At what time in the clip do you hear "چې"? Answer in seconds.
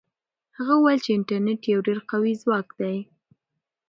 1.05-1.11